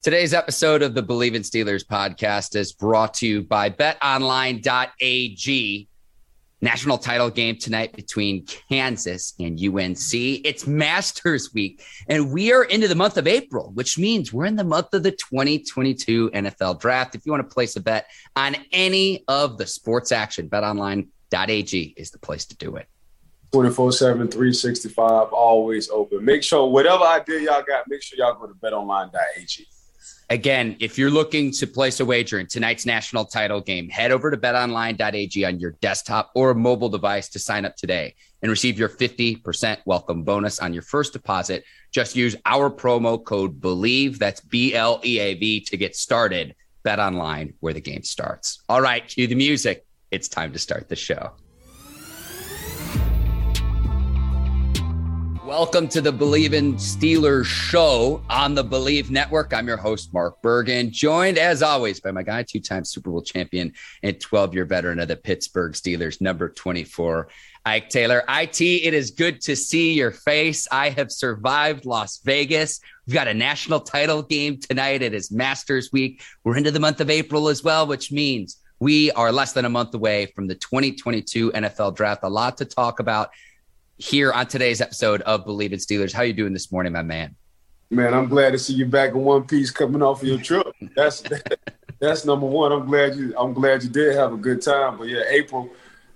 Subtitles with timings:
[0.00, 5.88] Today's episode of the Bleav in Steelers podcast is brought to you by betonline.ag.
[6.60, 10.12] National title game tonight between Kansas and UNC.
[10.12, 14.54] It's Masters Week, and we are into the month of April, which means we're in
[14.54, 17.16] the month of the 2022 NFL Draft.
[17.16, 18.06] If you want to place a bet
[18.36, 22.86] on any of the sports action, betonline.ag is the place to do it.
[23.50, 26.24] 24 7, 365, always open.
[26.24, 29.66] Make sure whatever idea y'all got, make sure y'all go to betonline.ag.
[30.30, 34.30] Again, if you're looking to place a wager in tonight's national title game, head over
[34.30, 38.90] to betonline.ag on your desktop or mobile device to sign up today and receive your
[38.90, 41.64] 50% welcome bonus on your first deposit.
[41.92, 46.54] Just use our promo code BLEAV, that's B L E A V, to get started.
[46.82, 48.62] Bet online where the game starts.
[48.68, 49.86] All right, cue the music.
[50.10, 51.32] It's time to start the show.
[55.48, 59.54] Welcome to the Bleav in Steelers show on the Bleav Network.
[59.54, 63.22] I'm your host, Mark Bergen, joined as always by my guy, two time Super Bowl
[63.22, 67.28] champion and 12 year veteran of the Pittsburgh Steelers, number 24,
[67.64, 68.24] Ike Taylor.
[68.28, 70.68] IT, it is good to see your face.
[70.70, 72.80] I have survived Las Vegas.
[73.06, 75.00] We've got a national title game tonight.
[75.00, 76.22] It is Masters Week.
[76.44, 79.70] We're into the month of April as well, which means we are less than a
[79.70, 82.20] month away from the 2022 NFL draft.
[82.22, 83.30] A lot to talk about
[83.98, 86.12] here on today's episode of Bleav in Steelers.
[86.12, 87.34] How you doing this morning, my man?
[87.90, 90.66] Man, I'm glad to see you back in one piece coming off of your trip.
[90.94, 91.22] That's
[91.98, 92.72] that's number one.
[92.72, 94.98] I'm glad you I'm glad you did have a good time.
[94.98, 95.70] But yeah, April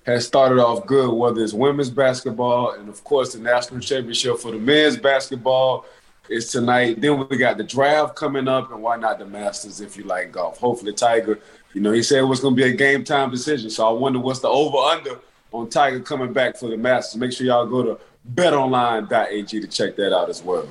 [0.07, 4.53] has started off good, whether it's women's basketball and of course the national championship for
[4.53, 5.87] the men's basketball
[6.29, 7.01] is tonight.
[7.01, 10.33] Then we got the draft coming up, and why not the Masters if you like
[10.33, 10.59] golf?
[10.59, 11.41] Hopefully, Tiger.
[11.73, 13.71] You know, he said it was going to be a game time decision.
[13.71, 15.19] So I wonder what's the over under
[15.53, 17.21] on Tiger coming back for the Masters.
[17.21, 17.99] Make sure y'all go to
[18.35, 20.67] betonline.ag to check that out as well.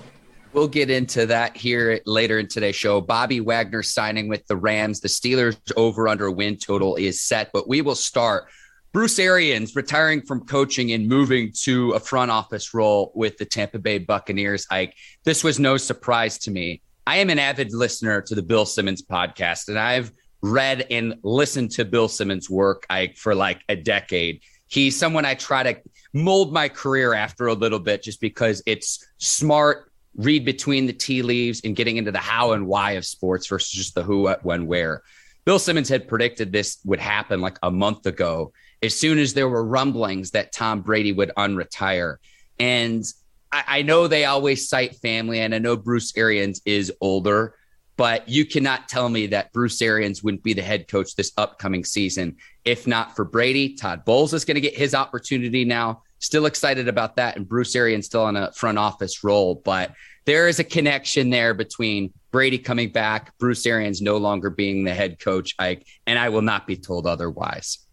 [0.54, 3.00] We'll get into that here later in today's show.
[3.00, 5.00] Bobby Wagner signing with the Rams.
[5.00, 8.46] The Steelers over under win total is set, but we will start.
[8.92, 13.80] Bruce Arians retiring from coaching and moving to a front office role with the Tampa
[13.80, 14.68] Bay Buccaneers.
[14.70, 14.94] Ike,
[15.24, 16.82] this was no surprise to me.
[17.08, 20.12] I am an avid listener to the Bill Simmons podcast, and I've
[20.42, 24.42] read and listened to Bill Simmons' work Ike, for like a decade.
[24.72, 25.82] He's someone I try to
[26.14, 31.22] mold my career after a little bit just because it's smart, read between the tea
[31.22, 34.46] leaves and getting into the how and why of sports versus just the who, what,
[34.46, 35.04] when, where.
[35.44, 39.50] Bill Simmons had predicted this would happen like a month ago, as soon as there
[39.50, 42.16] were rumblings that Tom Brady would unretire.
[42.58, 43.04] And
[43.52, 47.56] I, I know they always cite family, and I know Bruce Arians is older,
[48.02, 51.86] but you cannot tell me that Bruce Arians wouldn't be the head coach this upcoming
[51.86, 52.36] season.
[52.66, 56.02] If not for Brady, Todd Bowles is going to get his opportunity now.
[56.18, 57.38] Still excited about that.
[57.38, 59.54] And Bruce Arians still in a front office role.
[59.54, 59.92] But
[60.26, 64.96] there is a connection there between Brady coming back, Bruce Arians no longer being the
[64.96, 67.86] head coach, Ike, and I will not be told otherwise.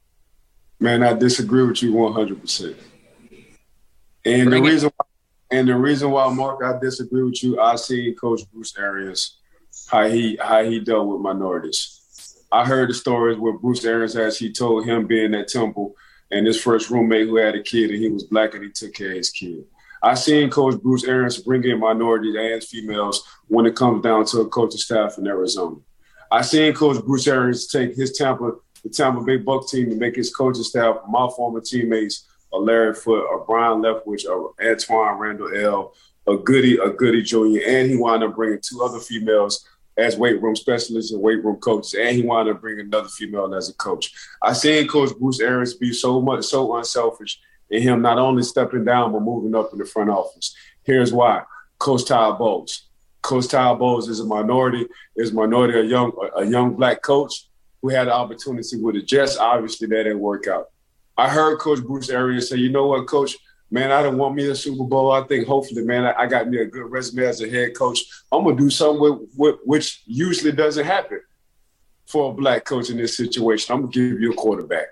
[0.80, 2.76] Man, I disagree with you 100%.
[4.24, 5.06] And Bring the reason why,
[5.50, 9.37] and the reason why, Mark, I disagree with you, I see Coach Bruce Arians
[9.88, 11.94] how he how he dealt with minorities.
[12.50, 15.94] I heard the stories where Bruce Arians has he told him being at Temple
[16.30, 18.94] and his first roommate who had a kid and he was black and he took
[18.94, 19.64] care of his kid.
[20.02, 24.40] I seen Coach Bruce Arians bring in minorities and females when it comes down to
[24.40, 25.76] a coaching staff in Arizona.
[26.30, 28.52] I seen Coach Bruce Arians take his Tampa,
[28.84, 32.94] the Tampa Bay Buck team, and make his coaching staff my former teammates, a Larry
[32.94, 35.94] Foote, a Byron Leftwich, a Antwaan Randle El,
[36.28, 39.66] a Goody, a Goody Jr., and he wound up bringing two other females
[39.98, 43.52] as weight room specialists and weight room coaches, and he wanted to bring another female
[43.54, 44.14] as a coach.
[44.40, 48.84] I seen Coach Bruce Arians be so much so unselfish in him not only stepping
[48.84, 50.54] down but moving up in the front office.
[50.84, 51.42] Here's why:
[51.78, 52.84] Coach Todd Bowles.
[53.22, 54.86] Coach Todd Bowles is a minority,
[55.16, 57.48] is minority, a young a young black coach
[57.82, 59.36] who had the opportunity with the Jets.
[59.36, 60.68] Obviously, that didn't work out.
[61.16, 63.36] I heard Coach Bruce Arians say, "You know what, Coach."
[63.70, 65.12] Man, I don't want me a Super Bowl.
[65.12, 68.00] I think hopefully, man, I, I, got me a good resume as a head coach.
[68.32, 71.20] I'm gonna do something with, with, which usually doesn't happen
[72.06, 73.74] for a black coach in this situation.
[73.74, 74.86] I'm gonna give you a quarterback.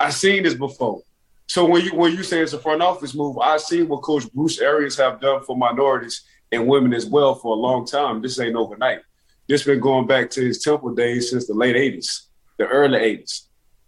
[0.00, 1.02] I've seen this before.
[1.46, 4.30] So when you when you say it's a front office move, I see what Coach
[4.32, 8.22] Bruce Arians have done for minorities and women as well for a long time.
[8.22, 9.00] This ain't overnight.
[9.46, 13.42] This been going back to his Temple days since the late '80s, the early '80s,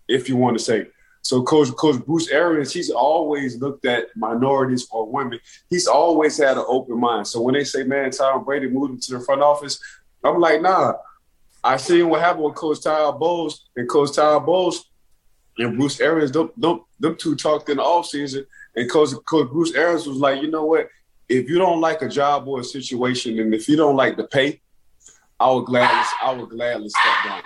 [0.06, 0.86] if you want to say.
[1.26, 5.40] So Coach Coach Bruce Arians, he's always looked at minorities or women.
[5.68, 7.26] He's always had an open mind.
[7.26, 9.80] So when they say, "Man, Tom Brady moved to the front office,"
[10.22, 10.92] I'm like, "Nah."
[11.64, 14.84] I seen what happened with Coach Todd Bowles and Coach Todd Bowles
[15.58, 16.30] and Bruce Arians.
[16.30, 18.46] Them, them, them two talked in the offseason,
[18.76, 20.88] and Coach, Coach Bruce Arians was like, "You know what?
[21.28, 24.28] If you don't like a job or a situation, and if you don't like the
[24.28, 24.60] pay,
[25.40, 27.42] I would gladly, I would gladly step down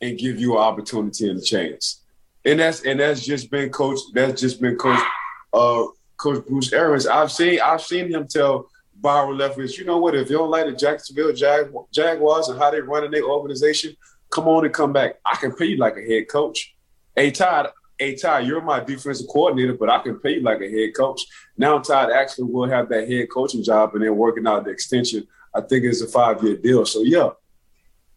[0.00, 2.02] and give you an opportunity and a chance."
[2.46, 3.98] And that's and that's just been coach.
[4.14, 5.00] That's just been coach.
[5.52, 5.84] Uh,
[6.16, 7.06] coach Bruce Arians.
[7.06, 10.14] I've seen I've seen him tell Byron Leftwich, you know what?
[10.14, 13.94] If you don't like the Jacksonville Jag- Jaguars and how they run in their organization,
[14.30, 15.16] come on and come back.
[15.24, 16.74] I can pay you like a head coach.
[17.14, 20.70] Hey Todd, hey Todd, you're my defensive coordinator, but I can pay you like a
[20.70, 21.22] head coach.
[21.58, 25.26] Now Todd actually will have that head coaching job and then working out the extension.
[25.54, 26.86] I think it's a five year deal.
[26.86, 27.30] So yeah,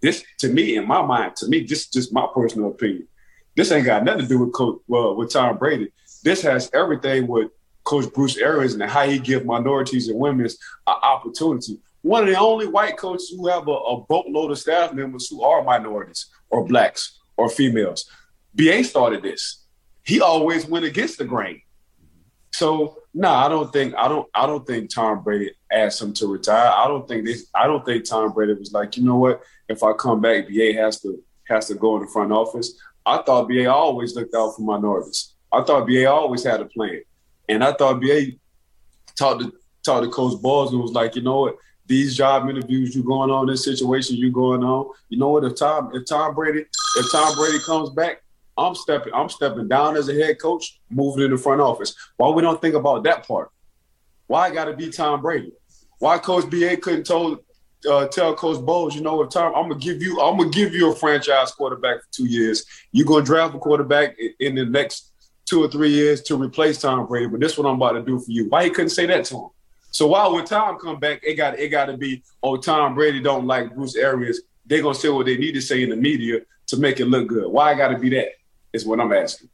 [0.02, 3.08] this to me, in my mind, to me, this just my personal opinion.
[3.60, 5.92] This ain't got nothing to do with Coach well, with Tom Brady.
[6.24, 7.52] This has everything with
[7.84, 10.52] Coach Bruce Arians and how he give minorities and women an
[10.88, 11.78] uh, opportunity.
[12.02, 15.44] One of the only white coaches who have a, a boatload of staff members who
[15.44, 18.10] are minorities or blacks or females.
[18.56, 19.66] BA started this.
[20.04, 21.62] He always went against the grain.
[22.52, 26.14] So no, nah, I don't think I don't I don't think Tom Brady asked him
[26.14, 26.72] to retire.
[26.74, 29.84] I don't think this I don't think Tom Brady was like, you know what, if
[29.84, 32.80] I come back, BA has to has to go in the front office.
[33.10, 35.34] I thought BA always looked out for minorities.
[35.52, 37.02] I thought BA always had a plan.
[37.48, 38.34] And I thought BA
[39.16, 39.52] talked to
[39.84, 41.58] talked to Coach Bowles and was like, you know what,
[41.88, 45.56] these job interviews you going on, this situation you going on, you know what, if
[45.56, 46.66] Tom if Tom Brady,
[46.98, 48.22] if Tom Brady comes back,
[48.56, 51.96] I'm stepping, I'm stepping down as a head coach, moving in the front office.
[52.18, 53.50] Why we don't think about that part?
[54.28, 55.54] Why gotta be Tom Brady?
[55.98, 57.40] Why Coach BA couldn't told
[57.90, 60.74] uh, tell Coach Bowles, you know what, Tom, I'm gonna give you, I'm gonna give
[60.74, 62.66] you a franchise quarterback for two years.
[62.92, 65.14] You're gonna draft a quarterback in the next
[65.46, 68.02] two or three years to replace Tom Brady, but this is what I'm about to
[68.02, 68.50] do for you.
[68.50, 69.50] Why he couldn't say that to him?
[69.92, 73.22] So while when Tom come back, it got it got to be, oh, Tom Brady
[73.22, 74.42] don't like Bruce Arians.
[74.66, 77.28] They're gonna say what they need to say in the media to make it look
[77.28, 77.48] good.
[77.48, 78.30] Why I got to be that?
[78.72, 79.50] Is what I'm asking.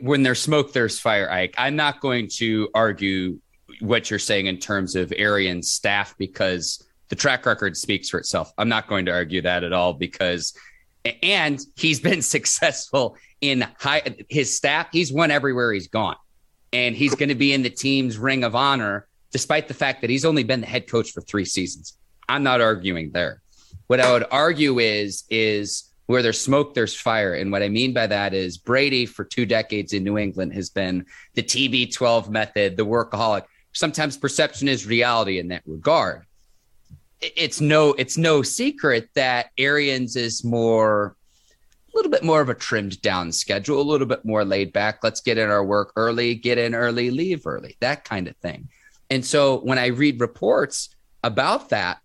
[0.00, 1.54] When there's smoke, there's fire, Ike.
[1.56, 3.38] I'm not going to argue
[3.80, 8.52] what you're saying in terms of Arians' staff because the track record speaks for itself.
[8.58, 10.54] I'm not going to argue that at all because,
[11.22, 14.88] and he's been successful in high, his staff.
[14.92, 16.16] He's won everywhere he's gone,
[16.72, 20.10] and he's going to be in the team's ring of honor, despite the fact that
[20.10, 21.98] he's only been the head coach for three seasons.
[22.28, 23.42] I'm not arguing there.
[23.86, 27.34] What I would argue is, is where there's smoke, there's fire.
[27.34, 30.70] And what I mean by that is Brady for two decades in New England has
[30.70, 33.42] been the TB12 method, the workaholic.
[33.76, 36.26] Sometimes perception is reality in that regard
[37.20, 41.16] it's no it's no secret that Arians is more
[41.92, 44.98] a little bit more of a trimmed down schedule, a little bit more laid back.
[45.02, 48.68] Let's get in our work early, get in early, leave early, that kind of thing.
[49.08, 50.90] And so when I read reports
[51.24, 51.98] about that,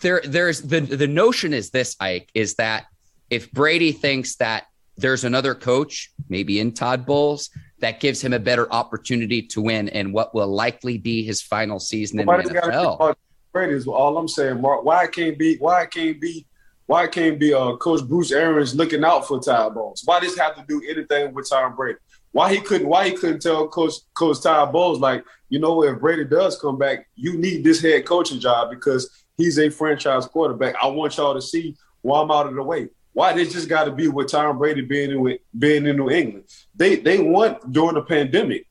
[0.00, 2.86] there there's the the notion is this, Ike, is that
[3.30, 4.66] if Brady thinks that
[4.98, 7.48] there's another coach, maybe in Todd Bowles,
[7.82, 11.78] that gives him a better opportunity to win in what will likely be his final
[11.78, 13.14] season in the NFL
[13.52, 14.84] Brady is all I'm saying, Mark.
[14.84, 15.56] Why it can't be?
[15.58, 16.46] Why it can't be?
[16.86, 17.52] Why it can't be?
[17.52, 20.02] Uh, Coach Bruce Arians looking out for Todd Bowles.
[20.04, 21.98] Why does have to do anything with Tom Brady?
[22.32, 22.88] Why he couldn't?
[22.88, 26.78] Why he couldn't tell Coach Coach Todd Bowles like, you know, if Brady does come
[26.78, 30.74] back, you need this head coaching job because he's a franchise quarterback.
[30.82, 32.88] I want y'all to see why I'm out of the way.
[33.12, 36.44] Why they just got to be with Tom Brady being in being in New England?
[36.74, 38.66] They they won during the pandemic.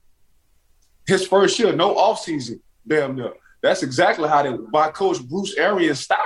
[1.05, 3.33] His first year, no offseason, damn near.
[3.61, 6.19] That's exactly how they by Coach Bruce Arians style.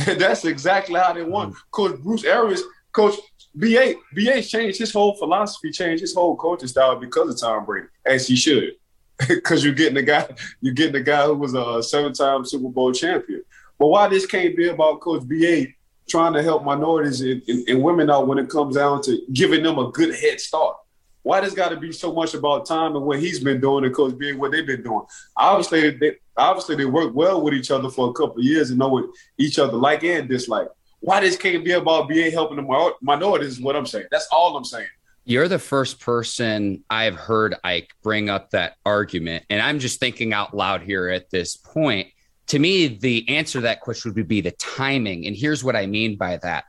[0.06, 1.50] That's exactly how they won.
[1.50, 1.70] Mm-hmm.
[1.70, 2.62] Coach Bruce Arians,
[2.92, 3.14] Coach
[3.54, 7.88] BA, BA changed his whole philosophy, changed his whole coaching style because of Tom Brady,
[8.06, 8.74] as he should.
[9.28, 10.26] Because you're getting the guy,
[10.62, 13.42] you're getting the guy who was a seven-time Super Bowl champion.
[13.78, 15.66] But why this can't be about Coach BA
[16.10, 19.62] trying to help minorities and, and, and women out when it comes down to giving
[19.62, 20.76] them a good head start?
[21.22, 23.94] Why does got to be so much about time and what he's been doing and
[23.94, 25.04] Coach being what they've been doing?
[25.36, 28.78] Obviously, they obviously they work well with each other for a couple of years and
[28.78, 29.04] know what
[29.38, 30.68] each other like and dislike.
[31.00, 34.06] Why this can't be about BA helping the minorities is what I'm saying.
[34.10, 34.88] That's all I'm saying.
[35.24, 40.32] You're the first person I've heard Ike bring up that argument, and I'm just thinking
[40.32, 42.08] out loud here at this point.
[42.50, 45.86] To me, the answer to that question would be the timing, and here's what I
[45.86, 46.64] mean by that.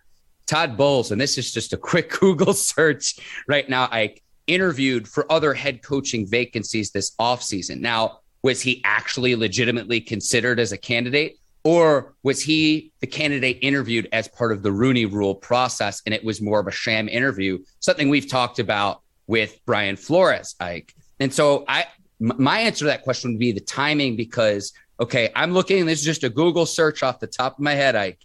[0.45, 5.31] Todd Bowles, and this is just a quick Google search right now, I interviewed for
[5.31, 7.79] other head coaching vacancies this offseason.
[7.79, 11.39] Now, was he actually legitimately considered as a candidate?
[11.63, 16.23] Or was he the candidate interviewed as part of the Rooney rule process and it
[16.23, 20.93] was more of a sham interview, something we've talked about with Brian Flores, Ike?
[21.19, 21.87] And so I
[22.19, 26.05] my answer to that question would be the timing because okay, I'm looking, this is
[26.05, 28.19] just a Google search off the top of my head, Ike.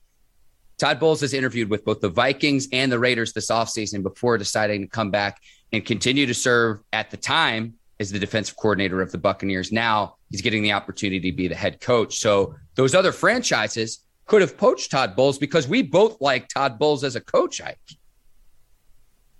[0.79, 4.83] Todd Bowles has interviewed with both the Vikings and the Raiders this offseason before deciding
[4.83, 5.41] to come back
[5.73, 9.73] and continue to serve at the time as the defensive coordinator of the Buccaneers.
[9.73, 12.19] Now he's getting the opportunity to be the head coach.
[12.19, 17.05] So those other franchises could have poached Todd Bowles because we both like Todd Bowles
[17.05, 17.63] as a coach.
[17.63, 17.79] Ike.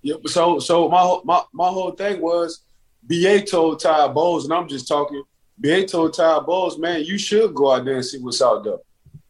[0.01, 0.21] Yep.
[0.27, 2.63] So so my my my whole thing was
[3.03, 5.21] BA told Todd Bowles, and I'm just talking.
[5.57, 8.77] BA told Todd Bowles, man, you should go out there and see what's out there.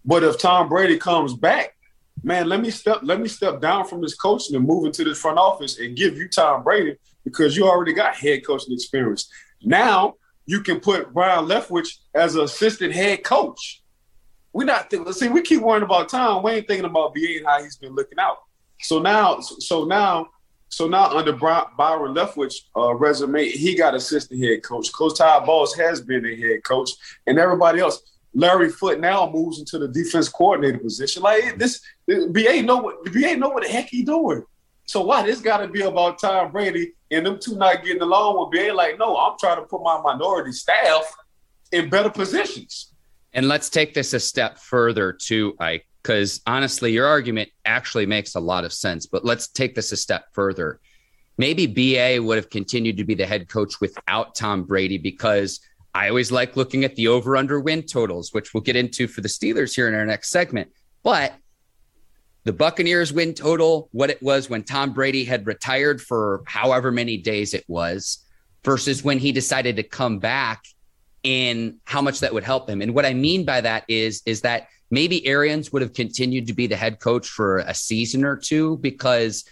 [0.03, 1.75] But if Tom Brady comes back,
[2.23, 5.19] man, let me step let me step down from this coaching and move into this
[5.19, 9.29] front office and give you Tom Brady because you already got head coaching experience.
[9.63, 10.15] Now
[10.45, 13.83] you can put Byron Leftwich as an assistant head coach.
[14.53, 16.41] We're not thinking, see, we keep worrying about Tom.
[16.41, 18.37] We ain't thinking about BA and how he's been looking out.
[18.81, 20.29] So now, so now,
[20.69, 24.91] so now under Byron Leftwich uh, resume, he got assistant head coach.
[24.93, 26.91] Coach Todd Bowles has been a head coach,
[27.25, 28.01] and everybody else.
[28.33, 31.23] Larry Foote now moves into the defense coordinator position.
[31.23, 34.43] Like this, BA know what BA know what the heck he doing.
[34.83, 38.39] So why this got to be about Tom Brady and them two not getting along
[38.39, 41.03] with being like, no, I'm trying to put my minority staff
[41.71, 42.93] in better positions.
[43.33, 48.35] And let's take this a step further too, Ike, because honestly, your argument actually makes
[48.35, 49.05] a lot of sense.
[49.05, 50.79] But let's take this a step further.
[51.37, 55.59] Maybe BA would have continued to be the head coach without Tom Brady because
[55.93, 59.19] I always like looking at the over under win totals, which we'll get into for
[59.19, 60.71] the Steelers here in our next segment.
[61.03, 61.33] But
[62.45, 67.17] the Buccaneers win total, what it was when Tom Brady had retired for however many
[67.17, 68.25] days it was,
[68.63, 70.63] versus when he decided to come back
[71.25, 72.81] and how much that would help him.
[72.81, 76.53] And what I mean by that is, is that maybe Arians would have continued to
[76.53, 79.45] be the head coach for a season or two because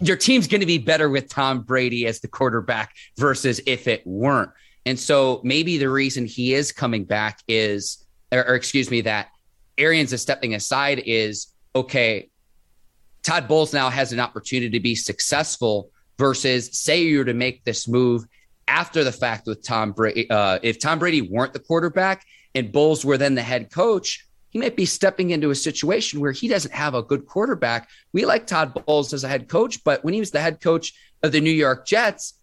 [0.00, 4.06] your team's going to be better with Tom Brady as the quarterback versus if it
[4.06, 4.50] weren't.
[4.86, 9.28] And so maybe the reason he is coming back is, or, or excuse me, that
[9.76, 12.30] Arians is stepping aside is okay,
[13.22, 17.86] Todd Bowles now has an opportunity to be successful versus say you're to make this
[17.86, 18.24] move
[18.66, 20.28] after the fact with Tom Brady.
[20.30, 24.58] Uh, if Tom Brady weren't the quarterback and Bowles were then the head coach, he
[24.58, 27.88] might be stepping into a situation where he doesn't have a good quarterback.
[28.12, 30.94] We like Todd Bowles as a head coach, but when he was the head coach
[31.22, 32.34] of the New York Jets,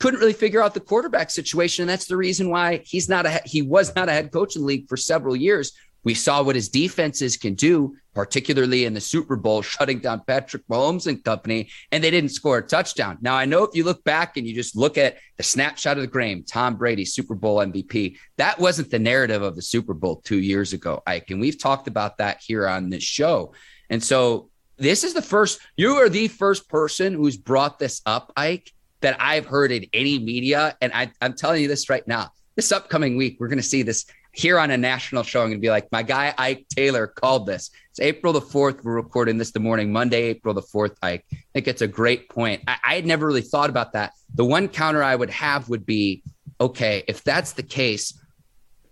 [0.00, 1.82] couldn't really figure out the quarterback situation.
[1.82, 4.62] And that's the reason why he's not a he was not a head coach in
[4.62, 5.72] the league for several years
[6.04, 10.66] we saw what his defenses can do, particularly in the Super Bowl, shutting down Patrick
[10.68, 13.18] Mahomes and company, and they didn't score a touchdown.
[13.20, 16.02] Now, I know if you look back and you just look at the snapshot of
[16.02, 20.16] the game, Tom Brady, Super Bowl MVP, that wasn't the narrative of the Super Bowl
[20.16, 21.30] two years ago, Ike.
[21.30, 23.54] And we've talked about that here on this show.
[23.90, 28.32] And so this is the first, you are the first person who's brought this up,
[28.36, 30.76] Ike, that I've heard in any media.
[30.80, 32.30] And I, I'm telling you this right now.
[32.56, 35.58] This upcoming week, we're going to see this here on a national show, I'm going
[35.58, 37.70] to be like, my guy Ike Taylor called this.
[37.90, 38.82] It's April the 4th.
[38.82, 41.24] We're recording this the morning, Monday, April the 4th, Ike.
[41.32, 42.62] I think it's a great point.
[42.66, 44.12] I, I had never really thought about that.
[44.34, 46.22] The one counter I would have would be
[46.60, 48.20] okay, if that's the case,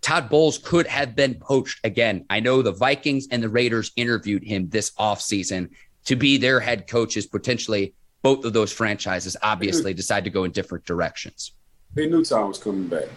[0.01, 2.25] Todd Bowles could have been poached again.
[2.29, 5.69] I know the Vikings and the Raiders interviewed him this offseason
[6.05, 9.97] to be their head coaches, potentially both of those franchises obviously mm-hmm.
[9.97, 11.51] decide to go in different directions.
[11.93, 13.09] They knew Tom was coming back.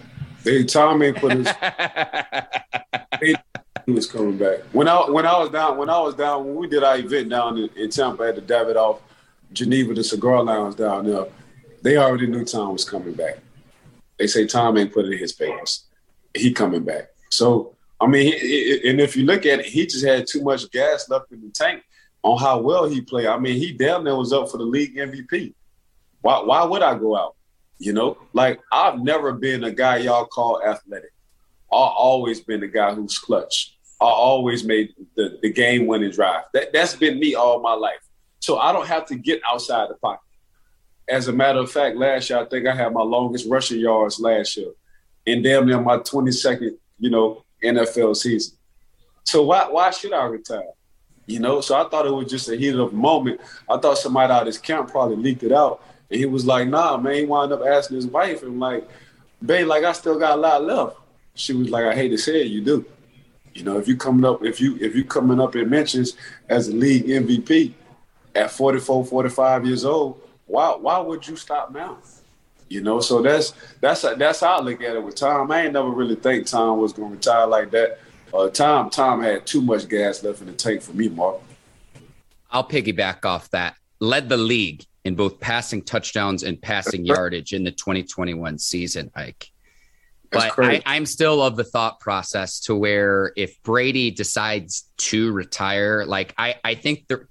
[0.46, 1.48] They Tom ain't put his.
[3.84, 4.60] he was coming back.
[4.70, 7.30] When I when I was down when I was down when we did our event
[7.30, 9.00] down in, in Tampa at the Davidoff
[9.52, 11.26] Geneva, the cigar lounge down there,
[11.82, 13.38] they already knew Tom was coming back.
[14.18, 15.86] They say Tom ain't put it in his papers.
[16.32, 17.08] He coming back.
[17.28, 20.70] So I mean, he, and if you look at it, he just had too much
[20.70, 21.82] gas left in the tank
[22.22, 23.26] on how well he played.
[23.26, 25.54] I mean, he damn near was up for the league MVP.
[26.20, 27.34] Why why would I go out?
[27.78, 31.12] You know, like I've never been a guy y'all call athletic.
[31.70, 33.76] I've always been the guy who's clutch.
[34.00, 36.44] I always made the, the game winning drive.
[36.54, 38.00] That that's been me all my life.
[38.40, 40.20] So I don't have to get outside the pocket.
[41.08, 44.20] As a matter of fact, last year I think I had my longest rushing yards
[44.20, 44.72] last year,
[45.26, 48.56] and damn near my 22nd, you know, NFL season.
[49.24, 50.62] So why why should I retire?
[51.26, 53.40] You know, so I thought it was just a heat of a moment.
[53.68, 56.68] I thought somebody out of his camp probably leaked it out and he was like,
[56.68, 57.14] nah, man.
[57.14, 58.88] He wound up asking his wife and like,
[59.44, 60.96] babe, like I still got a lot left.
[61.34, 62.84] She was like, I hate to say it, you do.
[63.54, 66.14] You know, if you coming up, if you if you coming up in mentions
[66.48, 67.72] as a league MVP
[68.34, 71.98] at 44, 45 years old, why why would you stop now?
[72.68, 75.50] You know, so that's that's that's how I look at it with Tom.
[75.50, 77.98] I ain't never really think Tom was gonna retire like that.
[78.34, 81.36] Uh, Tom Tom had too much gas left in the tank for me, Mark.
[82.50, 83.76] I'll piggyback off that.
[84.00, 89.52] Led the league in both passing touchdowns and passing yardage in the 2021 season, Ike.
[90.32, 96.04] But I, I'm still of the thought process to where if Brady decides to retire,
[96.04, 97.28] like I, I think the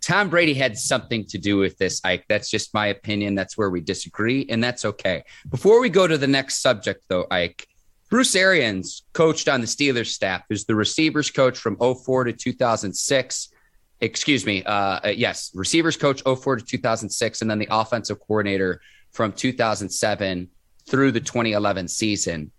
[0.00, 2.24] Tom Brady had something to do with this, Ike.
[2.26, 3.34] That's just my opinion.
[3.34, 5.24] That's where we disagree, and that's okay.
[5.50, 7.66] Before we go to the next subject, though, Ike,
[8.08, 13.50] Bruce Arians coached on the Steelers staff, who's the receivers coach from 04 to 2006.
[14.00, 14.62] Excuse me.
[14.62, 18.80] Uh, uh, yes, receivers coach 04 to 2006, and then the offensive coordinator
[19.12, 20.48] from 2007
[20.88, 22.52] through the 2011 season.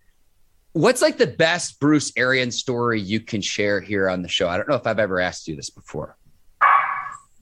[0.73, 4.47] What's like the best Bruce Arians story you can share here on the show?
[4.47, 6.17] I don't know if I've ever asked you this before.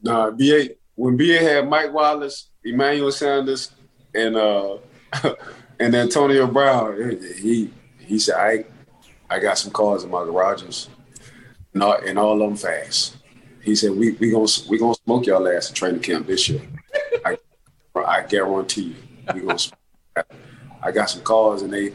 [0.01, 3.71] Nah, BA when BA had Mike Wallace, Emmanuel Sanders,
[4.13, 4.77] and uh
[5.79, 8.65] and Antonio Brown, he he said, I
[9.29, 10.87] I got some cars in my garages,
[11.73, 13.16] and all, and all of them fast.
[13.67, 16.61] He said, we we gonna we gonna smoke y'all ass in training camp this year.
[17.25, 17.37] I
[17.93, 18.95] I guarantee you,
[19.33, 19.59] we gonna.
[20.81, 21.91] I got some calls and they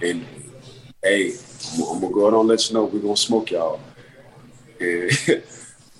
[0.00, 0.24] and
[1.02, 1.32] hey,
[1.74, 3.80] I'm, I'm gonna go ahead and let you know we're gonna smoke y'all.
[4.78, 5.10] And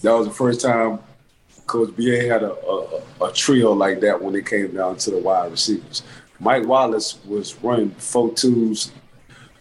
[0.03, 1.01] that was the first time
[1.67, 5.19] Coach BA had a, a, a, trio like that when it came down to the
[5.19, 6.05] wide receivers.
[6.39, 8.93] Mike Wallace was running four twos,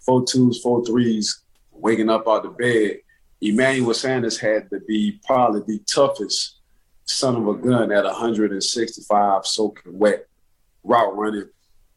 [0.04, 1.40] four twos, four threes,
[1.72, 3.00] waking up out the bed.
[3.40, 6.56] Emmanuel Sanders had to be probably the toughest
[7.04, 10.26] son of a gun at 165 soaking wet,
[10.82, 11.48] route running,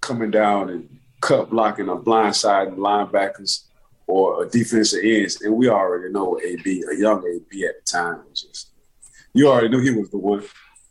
[0.02, 3.66] coming down and cut blocking a blind side linebackers
[4.08, 5.42] or a defensive ends.
[5.42, 8.70] And we already know AB, a young AB at the time was just
[9.34, 10.44] you already knew he was the one.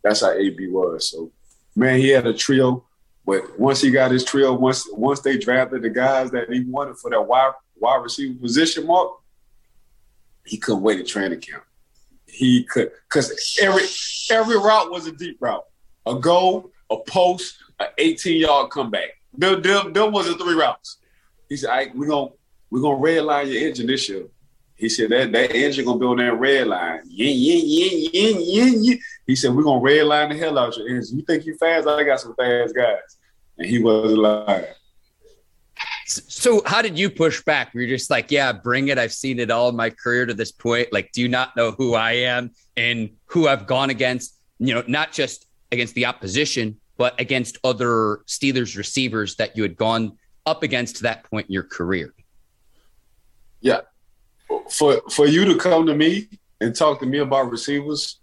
[0.02, 1.10] That's how AB was.
[1.10, 1.32] So,
[1.74, 2.84] man, he had a trio.
[3.26, 6.96] But once he got his trio, once once they drafted the guys that he wanted
[6.96, 9.10] for that wide wide receiver position, Mark,
[10.48, 11.62] he couldn't wait to training camp.
[12.26, 13.84] He could because every
[14.30, 15.64] every route was a deep route,
[16.06, 19.10] a go, a post, an 18 yard comeback.
[19.36, 20.98] There, there, there was the three routes.
[21.48, 22.30] He said, "I we're gonna
[22.70, 24.26] we're gonna red line your engine this year."
[24.74, 27.00] He said that that engine gonna be on that red line.
[27.06, 29.00] Yin, yin, yin, yin, yin.
[29.26, 31.18] He said we're gonna red line the hell out of your engine.
[31.18, 31.88] You think you fast?
[31.88, 33.16] I got some fast guys,
[33.58, 34.66] and he wasn't lying.
[36.10, 37.74] So how did you push back?
[37.74, 38.98] Were you just like, yeah, bring it.
[38.98, 40.90] I've seen it all in my career to this point.
[40.90, 44.34] Like, do you not know who I am and who I've gone against?
[44.58, 49.76] You know, not just against the opposition, but against other Steelers receivers that you had
[49.76, 50.16] gone
[50.46, 52.14] up against to that point in your career.
[53.60, 53.80] Yeah,
[54.70, 56.28] for for you to come to me
[56.60, 58.18] and talk to me about receivers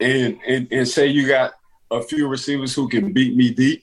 [0.00, 1.52] and and and say you got
[1.90, 3.82] a few receivers who can beat me deep,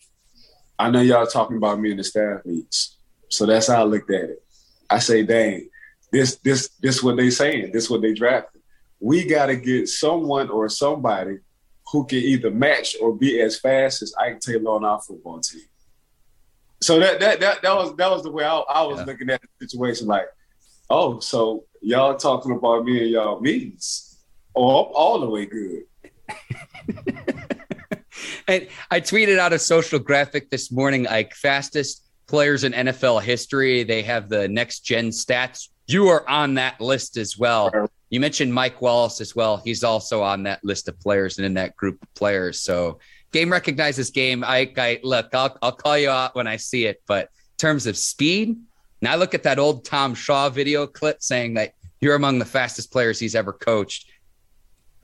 [0.79, 2.94] I know y'all talking about me in the staff meets.
[3.29, 4.43] So that's how I looked at it.
[4.89, 5.69] I say, dang,
[6.11, 8.61] this this this what they saying, this what they drafted.
[8.99, 11.39] We gotta get someone or somebody
[11.91, 15.61] who can either match or be as fast as Ike Taylor on our football team.
[16.81, 19.05] So that that that, that was that was the way I, I was yeah.
[19.05, 20.07] looking at the situation.
[20.07, 20.27] Like,
[20.89, 24.17] oh, so y'all talking about me and y'all meetings.
[24.55, 25.83] Oh, I'm all the way good.
[28.47, 33.83] and I tweeted out a social graphic this morning, like fastest players in NFL history.
[33.83, 35.69] They have the next gen stats.
[35.87, 37.71] You are on that list as well.
[38.09, 39.57] You mentioned Mike Wallace as well.
[39.57, 42.61] He's also on that list of players and in that group of players.
[42.61, 42.99] So
[43.31, 44.43] game recognizes game.
[44.43, 47.01] I, I look, I'll, I'll call you out when I see it.
[47.07, 48.57] But in terms of speed,
[49.01, 52.91] now look at that old Tom Shaw video clip saying that you're among the fastest
[52.91, 54.09] players he's ever coached.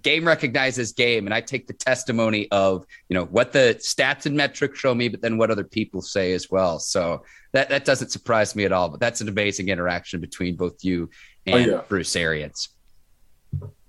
[0.02, 4.36] Game recognizes game, and I take the testimony of you know what the stats and
[4.36, 6.80] metrics show me, but then what other people say as well.
[6.80, 8.90] So that that doesn't surprise me at all.
[8.90, 11.10] But that's an amazing interaction between both you
[11.48, 11.82] oh, and oh, yeah.
[11.88, 12.70] Bruce Arians.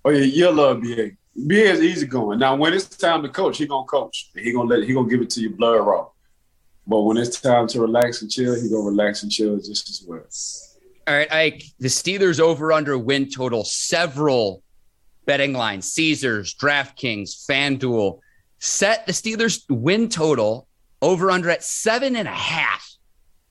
[0.04, 1.10] Oh yeah, you love BA.
[1.34, 2.38] BA is easy going.
[2.38, 4.30] Now when it's time to coach, he gonna coach.
[4.34, 6.08] He gonna let he gonna give it to you blood raw.
[6.86, 10.04] But when it's time to relax and chill, he gonna relax and chill just as
[10.06, 10.24] well.
[11.06, 11.64] All right, Ike.
[11.78, 13.64] The Steelers over under win total.
[13.64, 14.62] Several
[15.26, 18.20] betting lines: Caesars, DraftKings, FanDuel
[18.58, 20.68] set the Steelers win total
[21.00, 22.88] over under at seven and a half.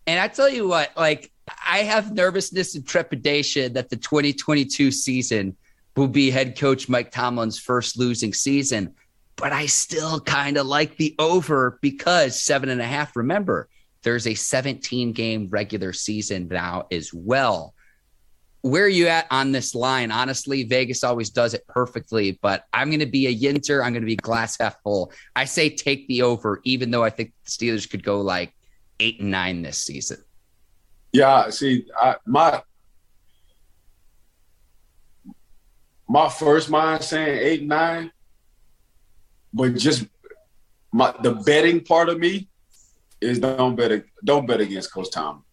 [0.07, 1.31] And I tell you what, like
[1.65, 5.57] I have nervousness and trepidation that the 2022 season
[5.97, 8.95] will be head coach Mike Tomlin's first losing season
[9.41, 13.15] but I still kind of like the over because seven and a half.
[13.15, 13.67] Remember,
[14.03, 17.73] there's a 17 game regular season now as well.
[18.61, 20.11] Where are you at on this line?
[20.11, 23.83] Honestly, Vegas always does it perfectly, but I'm going to be a Yinzer.
[23.83, 25.11] I'm going to be glass half full.
[25.35, 28.53] I say take the over, even though I think the Steelers could go like
[28.99, 30.17] eight and nine this season.
[31.11, 32.61] Yeah, see, I, my
[36.07, 38.11] my first mind saying eight and nine,
[39.53, 40.05] but just
[40.91, 42.47] my the betting part of me
[43.19, 45.43] is don't bet don't bet against Coach Tom.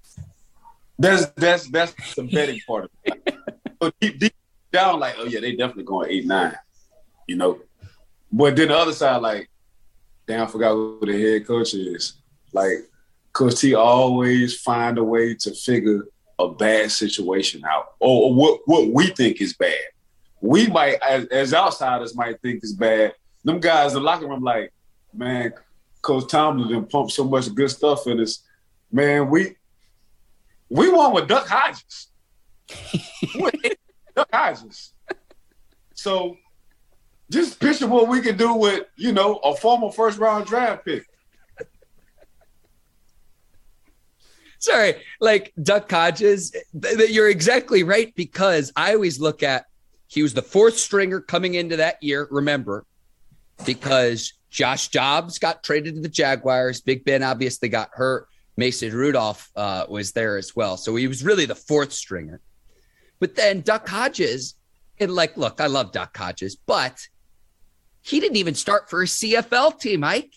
[0.99, 3.95] That's that's that's the betting part of it.
[4.01, 4.35] deep, deep
[4.73, 6.57] down, like, oh yeah, they definitely going eight nine,
[7.27, 7.61] you know.
[8.33, 9.49] But then the other side, like,
[10.27, 12.15] damn, I forgot who the head coach is.
[12.53, 12.89] Like,
[13.33, 16.07] Coach T always find a way to figure
[16.39, 19.79] a bad situation out, or, or what what we think is bad.
[20.41, 23.15] We might, as, as outsiders, might think is bad.
[23.45, 24.73] Them guys in the locker room, like,
[25.13, 25.53] man,
[26.03, 28.43] Coach Tomlin pumped so much good stuff in us.
[28.91, 29.57] Man, we
[30.71, 32.09] we won with Duck Hodges.
[34.15, 34.93] Duck Hodges.
[35.95, 36.37] So
[37.31, 41.05] just picture what we could do with, you know, a former first round draft pick.
[44.61, 46.55] Sorry, like Duck Hodges,
[47.09, 49.67] you're exactly right because I always look at
[50.09, 52.85] he was the fourth stringer coming into that year, remember,
[53.65, 56.81] because Josh Dobbs got traded to the Jaguars.
[56.81, 58.27] Big Ben obviously got hurt.
[58.59, 60.77] Mason Rudolph uh, was there as well.
[60.77, 62.41] So he was really the fourth stringer.
[63.21, 64.57] But then Duck Hodges,
[64.99, 66.99] and like, look, I love Duck Hodges, but
[68.03, 70.33] he didn't even start for a CFL team, Mike.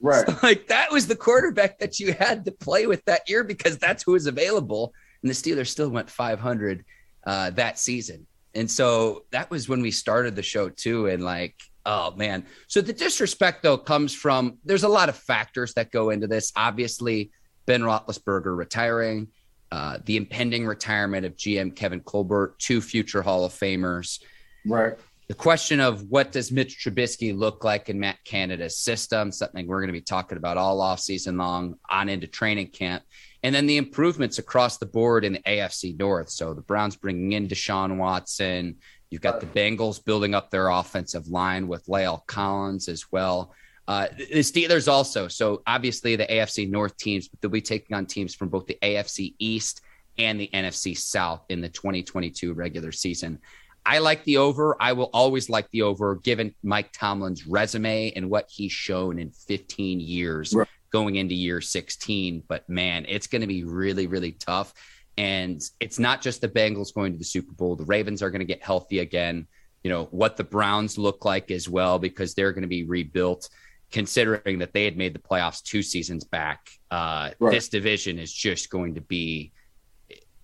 [0.00, 0.26] Right.
[0.26, 3.76] So, like that was the quarterback that you had to play with that year because
[3.76, 4.94] that's who was available.
[5.22, 6.86] And the Steelers still went 500
[7.26, 8.26] uh, that season.
[8.56, 11.06] And so that was when we started the show too.
[11.06, 11.54] And like,
[11.86, 12.44] Oh man.
[12.66, 16.52] So the disrespect though comes from there's a lot of factors that go into this.
[16.56, 17.30] Obviously,
[17.64, 19.28] Ben Roethlisberger retiring,
[19.70, 24.20] uh, the impending retirement of GM Kevin Colbert, two future Hall of Famers.
[24.66, 24.94] Right.
[25.28, 29.80] The question of what does Mitch Trubisky look like in Matt Canada's system, something we're
[29.80, 33.02] going to be talking about all off season long on into training camp.
[33.42, 36.30] And then the improvements across the board in the AFC North.
[36.30, 38.76] So the Browns bringing in Deshaun Watson,
[39.10, 43.54] You've got the Bengals building up their offensive line with La'el Collins as well.
[43.86, 45.28] Uh, the Steelers also.
[45.28, 48.78] So obviously the AFC North teams, but they'll be taking on teams from both the
[48.82, 49.82] AFC East
[50.18, 53.38] and the NFC South in the 2022 regular season.
[53.86, 54.76] I like the over.
[54.80, 59.30] I will always like the over, given Mike Tomlin's resume and what he's shown in
[59.30, 60.66] 15 years right.
[60.90, 62.42] going into year 16.
[62.48, 64.74] But man, it's going to be really, really tough.
[65.16, 67.76] And it's not just the Bengals going to the Super Bowl.
[67.76, 69.46] The Ravens are going to get healthy again.
[69.84, 73.48] You know, what the Browns look like as well, because they're going to be rebuilt,
[73.92, 76.68] considering that they had made the playoffs two seasons back.
[76.90, 77.52] Uh, right.
[77.52, 79.52] This division is just going to be,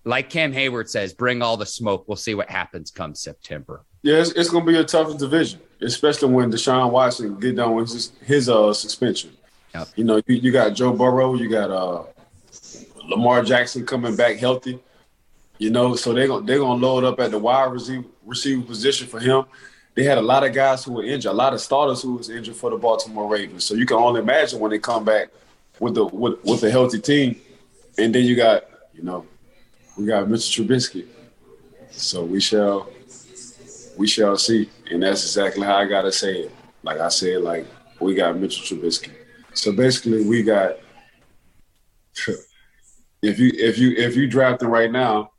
[0.05, 2.05] like Cam Heyward says, bring all the smoke.
[2.07, 3.85] We'll see what happens come September.
[4.01, 7.75] Yeah, it's, it's going to be a tough division, especially when Deshaun Watson get done
[7.75, 9.31] with his, his uh, suspension.
[9.73, 9.87] Yep.
[9.95, 12.03] You know, you, you, got Joe Burrow, you got uh,
[13.07, 14.79] Lamar Jackson coming back healthy.
[15.57, 19.07] You know, so they're gonna they're gonna load up at the wide receiver receiver position
[19.07, 19.45] for him.
[19.95, 22.29] They had a lot of guys who were injured, a lot of starters who was
[22.29, 23.63] injured for the Baltimore Ravens.
[23.63, 25.29] So you can only imagine when they come back
[25.79, 27.39] with the with, with a healthy team.
[27.97, 28.63] And then you got,
[28.93, 29.25] you know,
[29.97, 30.65] we got Mr.
[30.65, 31.05] Trubisky.
[31.91, 32.89] So we shall
[33.97, 34.69] we shall see.
[34.89, 36.51] And that's exactly how I gotta say it.
[36.81, 37.65] Like I said, like
[37.99, 39.11] we got Mitchell Trubisky.
[39.53, 40.77] So basically we got
[43.21, 45.31] if you if you if you drafting right now,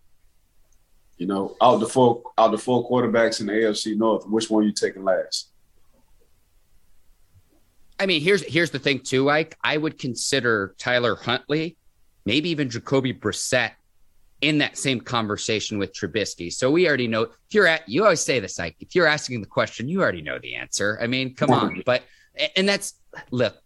[1.18, 4.64] you know, out the four out the four quarterbacks in the AFC North, which one
[4.64, 5.50] you taking last?
[7.98, 9.56] I mean, here's here's the thing too, Ike.
[9.62, 11.76] I would consider Tyler Huntley,
[12.24, 13.72] maybe even Jacoby Brissett
[14.44, 16.52] in that same conversation with Trubisky.
[16.52, 19.40] So we already know if you're at you always say this, like, If you're asking
[19.40, 20.98] the question, you already know the answer.
[21.00, 21.82] I mean, come on.
[21.86, 22.02] But
[22.56, 22.94] and that's
[23.30, 23.56] look,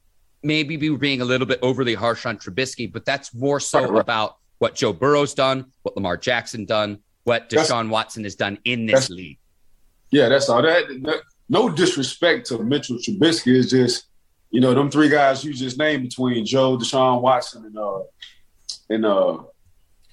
[0.42, 3.80] maybe we were being a little bit overly harsh on Trubisky, but that's more so
[3.80, 4.00] right, right.
[4.00, 8.58] about what Joe Burrow's done, what Lamar Jackson done, what Deshaun that's, Watson has done
[8.64, 9.38] in this league.
[10.12, 10.62] Yeah, that's all.
[10.62, 14.06] That, that, no disrespect to Mitchell Trubisky is just
[14.50, 18.00] you know them three guys you just named between Joe, Deshaun Watson, and uh
[18.90, 19.38] and uh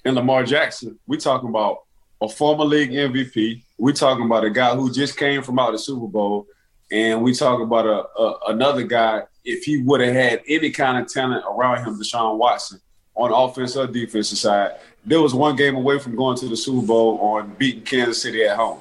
[0.06, 0.98] and Lamar Jackson.
[1.06, 1.82] We talking about
[2.20, 3.62] a former league MVP.
[3.76, 6.46] We talking about a guy who just came from out of the Super Bowl,
[6.90, 10.98] and we talk about a, a another guy if he would have had any kind
[10.98, 12.80] of talent around him, Deshaun Watson,
[13.14, 14.72] on offense or defensive side,
[15.04, 18.44] there was one game away from going to the Super Bowl on beating Kansas City
[18.44, 18.80] at home.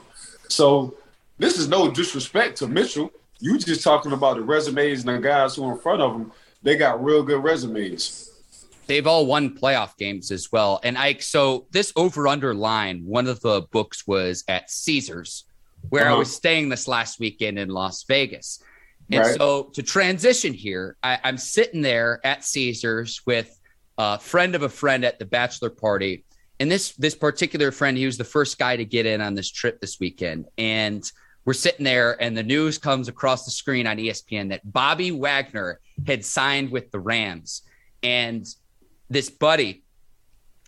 [0.50, 0.96] So
[1.38, 3.12] this is no disrespect to Mitchell.
[3.40, 6.32] You just talking about the resumes and the guys who are in front of him.
[6.64, 8.35] They got real good resumes.
[8.88, 10.80] They've all won playoff games as well.
[10.84, 15.46] And Ike, so this over under line, one of the books was at Caesars,
[15.90, 16.16] where uh-huh.
[16.16, 18.62] I was staying this last weekend in Las Vegas.
[19.12, 19.36] And right.
[19.38, 23.60] so to transition here, I, I'm sitting there at Caesars with
[23.98, 26.26] a friend of a friend at the bachelor party.
[26.60, 29.52] And this this particular friend, he was the first guy to get in on this
[29.52, 30.46] trip this weekend.
[30.58, 31.04] And
[31.44, 35.80] we're sitting there, and the news comes across the screen on ESPN that Bobby Wagner
[36.08, 37.62] had signed with the Rams.
[38.02, 38.48] And
[39.10, 39.84] this buddy,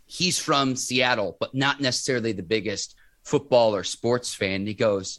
[0.06, 4.62] he's from Seattle, but not necessarily the biggest football or sports fan.
[4.62, 5.18] And he goes,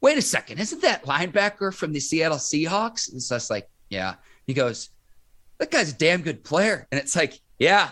[0.00, 3.10] Wait a second, isn't that linebacker from the Seattle Seahawks?
[3.10, 4.14] And so it's like, Yeah.
[4.46, 4.90] He goes,
[5.58, 6.86] That guy's a damn good player.
[6.90, 7.90] And it's like, Yeah,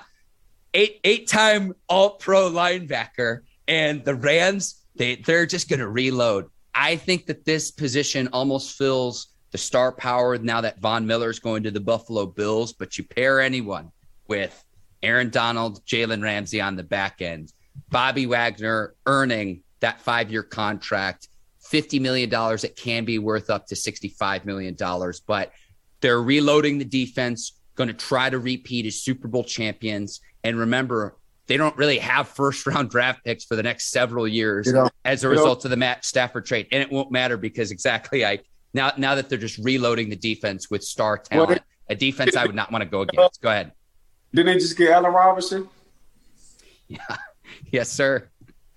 [0.74, 3.40] eight eight time all pro linebacker.
[3.68, 6.46] And the Rams, they, they're just going to reload.
[6.74, 11.38] I think that this position almost fills the star power now that Von Miller is
[11.38, 12.72] going to the Buffalo Bills.
[12.72, 13.92] But you pair anyone
[14.33, 14.64] with
[15.03, 17.53] Aaron Donald, Jalen Ramsey on the back end,
[17.90, 21.29] Bobby Wagner earning that five year contract,
[21.71, 22.31] $50 million.
[22.33, 24.75] It can be worth up to $65 million,
[25.27, 25.53] but
[26.01, 30.23] they're reloading the defense, going to try to repeat as Super Bowl champions.
[30.45, 34.68] And remember, they don't really have first round draft picks for the next several years
[34.68, 35.66] you know, as a result know.
[35.66, 36.68] of the Matt Stafford trade.
[36.73, 38.38] And it won't matter because exactly I
[38.73, 42.55] now now that they're just reloading the defense with star talent, a defense I would
[42.55, 43.42] not want to go against.
[43.42, 43.73] Go ahead.
[44.35, 45.68] Didn't they just get Allen Robinson?
[46.88, 46.99] Yeah.
[47.71, 48.29] Yes, sir.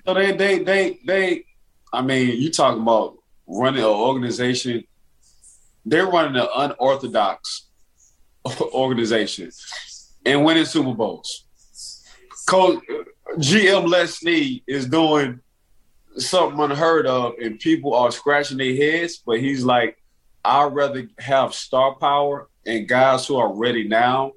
[0.05, 1.45] So they they they they
[1.91, 4.85] I mean, you talking about running an organization.
[5.85, 7.67] They're running an unorthodox
[8.61, 9.51] organization
[10.25, 11.45] and winning Super Bowls.
[12.47, 12.83] Coach
[13.37, 15.41] GM Les Snead is doing
[16.17, 19.17] something unheard of, and people are scratching their heads.
[19.17, 20.01] But he's like,
[20.43, 24.33] I'd rather have star power and guys who are ready now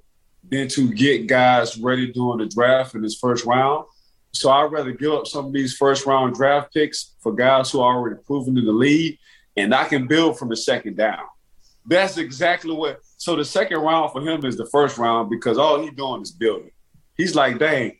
[0.50, 3.84] than to get guys ready during the draft in this first round.
[4.32, 7.80] So I'd rather give up some of these first round draft picks for guys who
[7.80, 9.18] are already proven in the league,
[9.56, 11.24] and I can build from the second down.
[11.86, 13.00] That's exactly what.
[13.16, 16.30] So the second round for him is the first round because all he's doing is
[16.30, 16.70] building.
[17.16, 17.96] He's like, dang,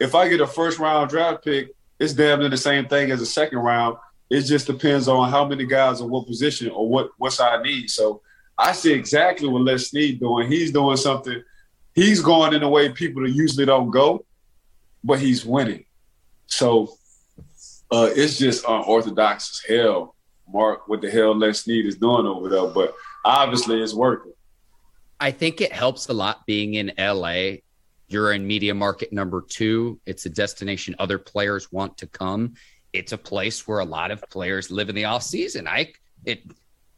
[0.00, 3.20] if I get a first round draft pick, it's damn near the same thing as
[3.20, 3.96] a second round.
[4.30, 7.90] It just depends on how many guys in what position or what what I need.
[7.90, 8.22] So
[8.56, 10.50] I see exactly what Les Snead doing.
[10.50, 11.42] He's doing something
[12.00, 14.24] he's going in a way people usually don't go,
[15.04, 15.84] but he's winning.
[16.46, 16.94] So
[17.90, 20.14] uh, it's just unorthodox as hell,
[20.48, 22.68] Mark, what the hell Les Snead is doing over there.
[22.68, 24.32] But obviously it's working.
[25.20, 27.56] I think it helps a lot being in LA.
[28.08, 30.00] You're in media market number two.
[30.06, 32.54] It's a destination other players want to come.
[32.94, 35.68] It's a place where a lot of players live in the off season.
[35.68, 35.92] I
[36.24, 36.42] it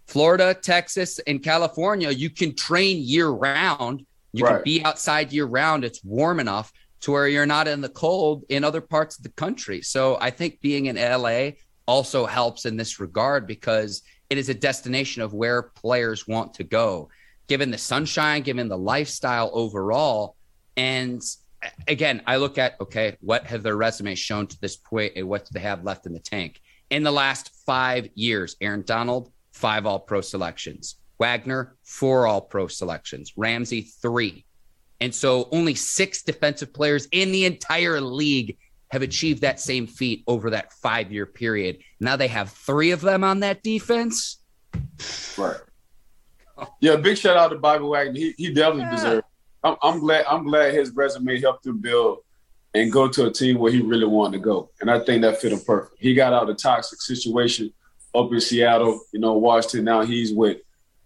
[0.06, 4.54] Florida, Texas, and California, you can train year round you right.
[4.54, 5.84] can be outside year round.
[5.84, 9.30] It's warm enough to where you're not in the cold in other parts of the
[9.30, 9.82] country.
[9.82, 11.50] So I think being in LA
[11.86, 16.64] also helps in this regard because it is a destination of where players want to
[16.64, 17.10] go,
[17.48, 20.36] given the sunshine, given the lifestyle overall.
[20.76, 21.20] And
[21.88, 25.44] again, I look at okay, what have their resumes shown to this point and what
[25.44, 26.60] do they have left in the tank?
[26.90, 30.96] In the last five years, Aaron Donald, five all pro selections.
[31.18, 34.44] Wagner, four all pro selections, Ramsey, three.
[35.00, 38.56] And so only six defensive players in the entire league
[38.92, 41.78] have achieved that same feat over that five year period.
[41.98, 44.38] Now they have three of them on that defense.
[45.36, 45.56] Right.
[46.80, 48.16] Yeah, big shout out to Bobby Wagner.
[48.16, 48.90] He, he definitely yeah.
[48.94, 49.26] deserves.
[49.64, 50.24] I'm, I'm glad.
[50.26, 52.18] I'm glad his resume helped him build
[52.74, 54.70] and go to a team where he really wanted to go.
[54.80, 55.96] And I think that fit him perfect.
[55.98, 57.72] He got out of a toxic situation
[58.14, 59.00] up in Seattle.
[59.12, 59.84] You know, Washington.
[59.84, 60.58] Now he's with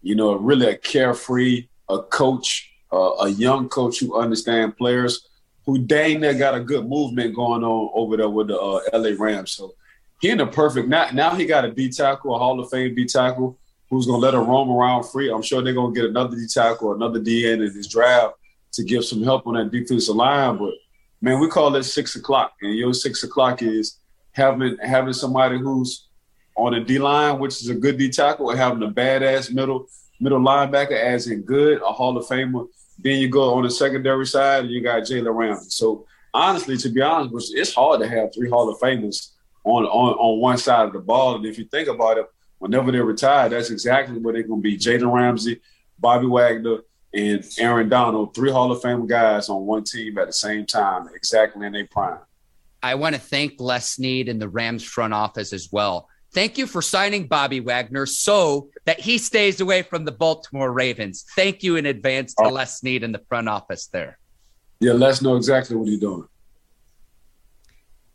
[0.06, 5.26] you know, really a carefree, a coach, uh, a young coach who understands players,
[5.64, 9.10] who dang near got a good movement going on over there with the uh, LA
[9.18, 9.50] Rams.
[9.50, 9.74] So
[10.20, 11.10] he in the perfect now.
[11.12, 13.58] Now he got a D tackle, a Hall of Fame D tackle,
[13.90, 15.28] who's gonna let him roam around free.
[15.28, 18.36] I'm sure they're gonna get another D tackle, another D in his draft
[18.74, 20.56] to give some help on that defensive line.
[20.56, 20.74] But
[21.20, 23.98] man, we call it six o'clock, and your six o'clock is
[24.30, 26.05] having having somebody who's
[26.56, 29.88] on the D line, which is a good D tackle, or having a badass middle
[30.20, 32.66] middle linebacker, as in good, a Hall of Famer.
[32.98, 35.70] Then you go on the secondary side, and you got Jalen Ramsey.
[35.70, 39.32] So honestly, to be honest, it's hard to have three Hall of Famers
[39.64, 41.36] on on on one side of the ball.
[41.36, 42.26] And if you think about it,
[42.58, 45.60] whenever they retire, that's exactly where they're going to be: Jalen Ramsey,
[45.98, 46.78] Bobby Wagner,
[47.12, 51.08] and Aaron Donald, three Hall of Fame guys on one team at the same time,
[51.14, 52.20] exactly in their prime.
[52.82, 56.66] I want to thank Les Snead and the Rams front office as well Thank you
[56.66, 61.24] for signing Bobby Wagner so that he stays away from the Baltimore Ravens.
[61.34, 62.50] Thank you in advance to oh.
[62.50, 64.18] Les Snead in the front office there.
[64.78, 66.28] Yeah, let's know exactly what he's doing.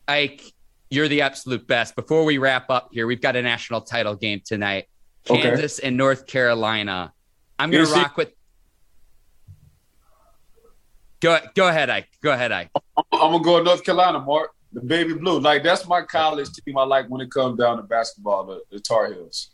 [0.08, 0.44] Ike,
[0.92, 1.96] you're the absolute best.
[1.96, 4.86] Before we wrap up here, we've got a national title game tonight.
[5.26, 5.88] Kansas okay.
[5.88, 7.14] and North Carolina.
[7.58, 8.30] I'm going to rock with.
[11.22, 12.10] Go go ahead, Ike.
[12.22, 12.70] Go ahead, Ike.
[12.96, 14.52] I'm, I'm gonna go to North Carolina, Mark.
[14.74, 15.40] The baby blue.
[15.40, 16.78] Like that's my college team.
[16.78, 18.46] I like when it comes down to basketball.
[18.46, 19.52] The, the Tar Heels.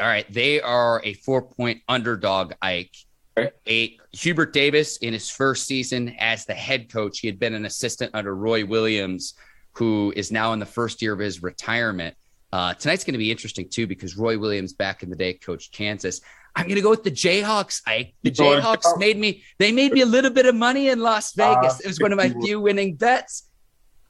[0.00, 2.52] All right, they are a four point underdog.
[2.62, 2.94] Ike.
[3.38, 3.50] Okay.
[3.68, 7.20] A Hubert Davis in his first season as the head coach.
[7.20, 9.34] He had been an assistant under Roy Williams,
[9.72, 12.16] who is now in the first year of his retirement.
[12.52, 15.72] Uh, tonight's going to be interesting too because Roy Williams back in the day coached
[15.72, 16.20] Kansas.
[16.56, 17.80] I'm going to go with the Jayhawks.
[17.86, 21.32] I the Jayhawks made me they made me a little bit of money in Las
[21.38, 21.80] ah, Vegas.
[21.80, 23.49] It was one of my few winning bets.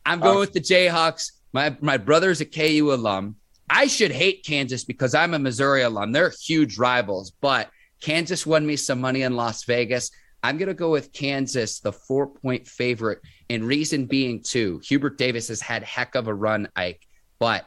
[0.05, 1.33] I'm going with the Jayhawks.
[1.53, 3.37] My my brother's a KU alum.
[3.69, 6.11] I should hate Kansas because I'm a Missouri alum.
[6.13, 10.11] They're huge rivals, but Kansas won me some money in Las Vegas.
[10.43, 15.19] I'm going to go with Kansas, the four point favorite, and reason being, too, Hubert
[15.19, 17.07] Davis has had heck of a run, Ike,
[17.39, 17.67] but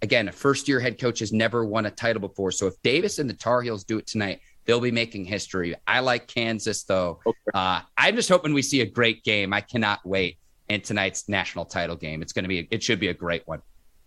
[0.00, 2.50] again, a first year head coach has never won a title before.
[2.50, 5.74] So if Davis and the Tar Heels do it tonight, they'll be making history.
[5.86, 7.20] I like Kansas though.
[7.24, 7.38] Okay.
[7.54, 9.52] Uh, I'm just hoping we see a great game.
[9.52, 10.38] I cannot wait
[10.72, 12.22] in tonight's national title game.
[12.22, 13.62] It's going to be, it should be a great one.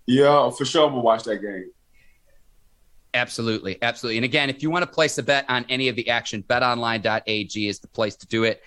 [0.08, 0.86] Yeah, for sure.
[0.86, 1.72] I'm gonna watch that game.
[3.14, 4.18] Absolutely, absolutely.
[4.18, 7.68] And again, if you want to place a bet on any of the action, betonline.ag
[7.68, 8.62] is the place to do it.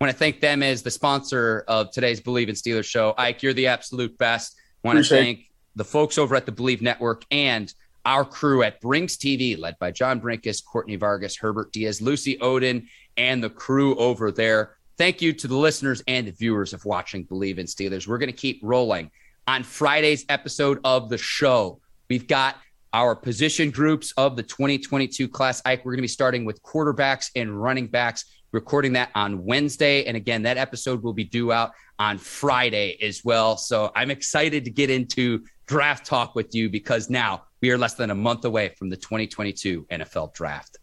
[0.00, 3.14] I want to thank them as the sponsor of today's Bleav in Steelers show.
[3.16, 4.56] Ike, you're the absolute best.
[4.84, 7.72] I want Appreciate to thank the folks over at the Bleav Network, and
[8.04, 12.88] our crew at Brinks TV, led by John Brinkus, Courtney Vargas, Herbert Diaz, Lucy Oden,
[13.16, 14.76] and the crew over there.
[14.98, 18.06] Thank you to the listeners and the viewers of watching Bleav in Steelers.
[18.06, 19.10] We're going to keep rolling.
[19.48, 22.56] On Friday's episode of the show, we've got
[22.92, 25.62] our position groups of the 2022 class.
[25.64, 30.04] Ike, we're going to be starting with quarterbacks and running backs, recording that on Wednesday.
[30.04, 33.56] And again, that episode will be due out on Friday as well.
[33.56, 37.94] So I'm excited to get into draft talk with you because now we are less
[37.94, 40.76] than a month away from the 2022 NFL draft.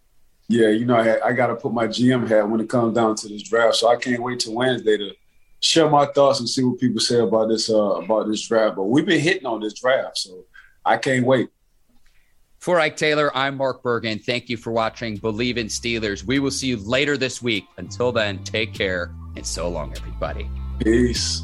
[0.50, 3.16] Yeah, you know, I, I got to put my GM hat when it comes down
[3.18, 3.76] to this draft.
[3.76, 5.12] So I can't wait till Wednesday to
[5.60, 8.76] share my thoughts and see what people say about this uh, about this draft.
[8.76, 10.46] But we've been hitting on this draft, so
[10.84, 11.50] I can't wait.
[12.58, 14.20] For Ike Taylor, I'm Mark Bergen.
[14.20, 16.26] Thank you for watching Bleav in Steelers.
[16.26, 17.66] We will see you later this week.
[17.78, 20.50] Until then, take care and so long, everybody.
[20.80, 21.44] Peace.